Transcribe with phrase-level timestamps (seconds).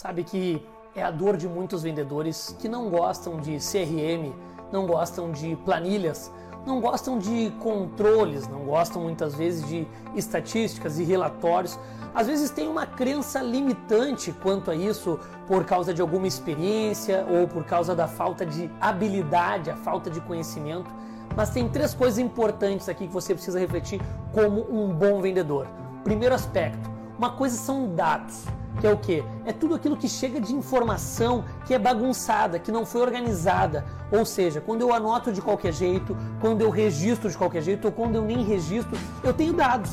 [0.00, 0.64] Sabe que
[0.94, 4.32] é a dor de muitos vendedores que não gostam de CRM,
[4.70, 6.30] não gostam de planilhas,
[6.64, 11.76] não gostam de controles, não gostam muitas vezes de estatísticas e relatórios.
[12.14, 17.48] Às vezes tem uma crença limitante quanto a isso por causa de alguma experiência ou
[17.48, 20.88] por causa da falta de habilidade, a falta de conhecimento.
[21.34, 24.00] Mas tem três coisas importantes aqui que você precisa refletir
[24.32, 25.66] como um bom vendedor.
[26.04, 26.88] Primeiro aspecto,
[27.18, 28.46] uma coisa são dados
[28.80, 29.24] que é o que?
[29.44, 33.84] É tudo aquilo que chega de informação que é bagunçada, que não foi organizada.
[34.10, 37.92] Ou seja, quando eu anoto de qualquer jeito, quando eu registro de qualquer jeito, ou
[37.92, 39.90] quando eu nem registro, eu tenho dados.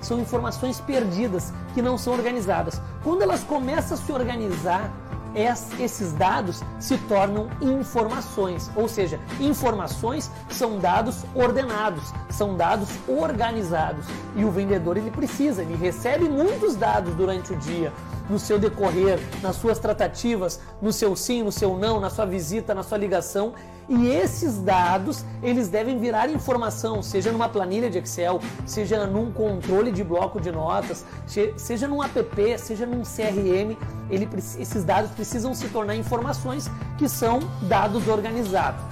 [0.00, 2.80] São informações perdidas que não são organizadas.
[3.02, 4.90] Quando elas começam a se organizar,
[5.78, 14.06] esses dados se tornam informações, ou seja, informações são dados ordenados, são dados organizados.
[14.34, 17.92] E o vendedor ele precisa, ele recebe muitos dados durante o dia,
[18.28, 22.74] no seu decorrer, nas suas tratativas, no seu sim, no seu não, na sua visita,
[22.74, 23.54] na sua ligação.
[23.88, 29.90] E esses dados, eles devem virar informação, seja numa planilha de Excel, seja num controle
[29.90, 31.06] de bloco de notas,
[31.56, 33.78] seja num app, seja num CRM,
[34.10, 38.82] ele, esses dados precisam se tornar informações que são dados organizados.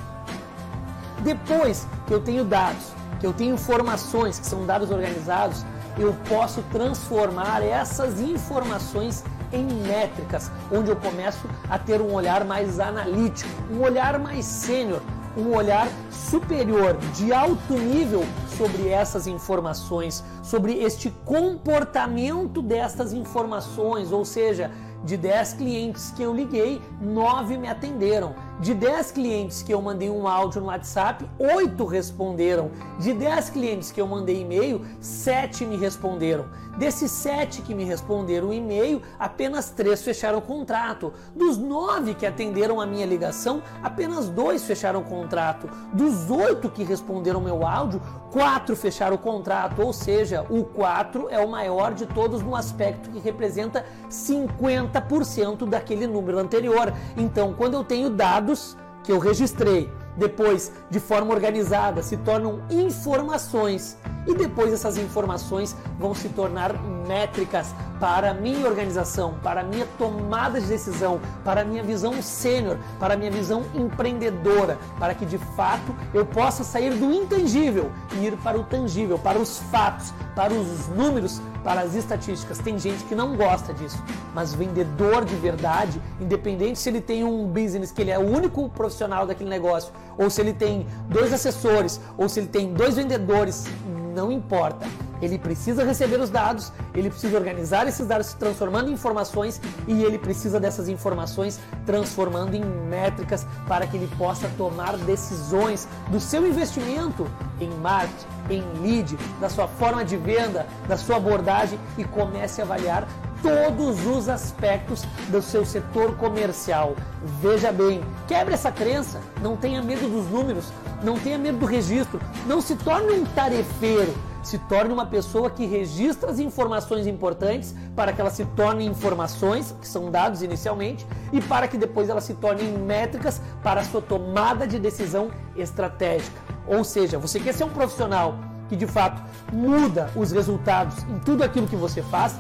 [1.23, 2.87] Depois que eu tenho dados,
[3.21, 5.65] que eu tenho informações que são dados organizados,
[5.99, 12.79] eu posso transformar essas informações em métricas, onde eu começo a ter um olhar mais
[12.81, 15.01] analítico, um olhar mais sênior,
[15.37, 18.25] um olhar superior, de alto nível
[18.57, 24.71] sobre essas informações, sobre este comportamento destas informações, ou seja,
[25.05, 28.35] de 10 clientes que eu liguei, 9 me atenderam.
[28.61, 32.71] De 10 clientes que eu mandei um áudio no WhatsApp, 8 responderam.
[32.99, 36.47] De 10 clientes que eu mandei e-mail, 7 me responderam.
[36.79, 41.13] Desses 7 que me responderam e-mail, apenas 3 fecharam o contrato.
[41.35, 45.69] Dos 9 que atenderam a minha ligação, apenas 2 fecharam o contrato.
[45.93, 48.01] Dos 8 que responderam meu áudio,
[48.33, 49.83] 4 fecharam o contrato.
[49.83, 55.69] Ou seja, o 4 é o maior de todos no aspecto que representa 50 50%
[55.69, 56.93] daquele número anterior.
[57.17, 58.11] Então, quando eu tenho
[58.47, 63.97] dados que eu registrei, depois de forma organizada, se tornam informações.
[64.27, 66.73] E depois essas informações vão se tornar
[67.07, 72.21] métricas para a minha organização, para a minha tomada de decisão, para a minha visão
[72.21, 77.91] sênior, para a minha visão empreendedora, para que de fato eu possa sair do intangível
[78.13, 82.59] e ir para o tangível, para os fatos, para os números, para as estatísticas.
[82.59, 84.03] Tem gente que não gosta disso,
[84.35, 88.69] mas vendedor de verdade, independente se ele tem um business que ele é o único
[88.69, 93.67] profissional daquele negócio, ou se ele tem dois assessores, ou se ele tem dois vendedores,
[94.17, 94.87] não importa.
[95.21, 100.19] Ele precisa receber os dados, ele precisa organizar esses dados transformando em informações e ele
[100.19, 107.27] precisa dessas informações transformando em métricas para que ele possa tomar decisões do seu investimento
[107.61, 112.65] em marketing, em lead, da sua forma de venda, da sua abordagem e comece a
[112.65, 113.07] avaliar
[113.47, 116.97] todos os aspectos do seu setor comercial.
[117.41, 122.21] Veja bem, quebre essa crença, não tenha medo dos números, não tenha medo do registro,
[122.45, 124.13] não se torne um tarefeiro,
[124.43, 129.73] se torne uma pessoa que registra as informações importantes para que elas se tornem informações,
[129.81, 134.03] que são dados inicialmente, e para que depois elas se tornem métricas para a sua
[134.03, 136.41] tomada de decisão estratégica.
[136.67, 138.37] Ou seja, você quer ser um profissional
[138.69, 139.23] que de fato
[139.53, 142.35] muda os resultados em tudo aquilo que você faz,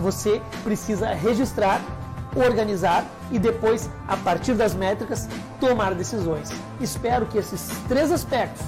[0.00, 1.80] você precisa registrar,
[2.34, 5.28] organizar e depois, a partir das métricas,
[5.60, 6.50] tomar decisões.
[6.80, 8.64] Espero que esses três aspectos,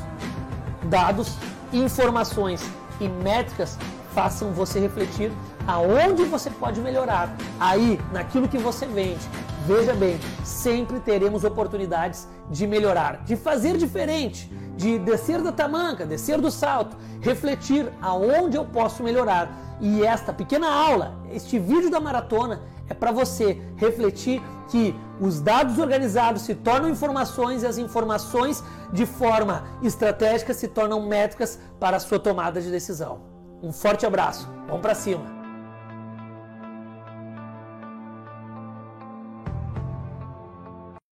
[0.84, 1.36] dados,
[1.72, 2.62] informações
[3.00, 3.78] e métricas,
[4.14, 5.32] façam você refletir
[5.66, 7.34] aonde você pode melhorar.
[7.58, 9.28] Aí, naquilo que você vende.
[9.66, 16.40] Veja bem, sempre teremos oportunidades de melhorar, de fazer diferente, de descer da tamanca, descer
[16.40, 19.76] do salto, refletir aonde eu posso melhorar.
[19.80, 25.78] E esta pequena aula, este vídeo da maratona, é para você refletir que os dados
[25.78, 28.62] organizados se tornam informações e as informações
[28.92, 33.20] de forma estratégica se tornam métricas para a sua tomada de decisão.
[33.62, 35.43] Um forte abraço, vamos para cima!